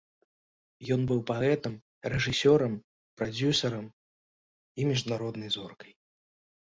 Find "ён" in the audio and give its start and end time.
0.93-1.01